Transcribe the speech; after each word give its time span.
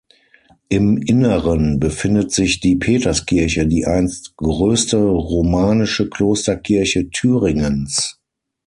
Im 0.67 0.97
Inneren 0.97 1.79
befindet 1.79 2.31
sich 2.31 2.59
die 2.59 2.75
Peterskirche, 2.75 3.67
die 3.67 3.85
einst 3.85 4.35
größte 4.35 4.97
romanische 4.97 6.09
Klosterkirche 6.09 7.11
Thüringens. 7.11 8.19